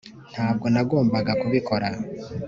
ntabwo 0.33 0.65
nagombaga 0.73 1.31
kubikora. 1.41 1.87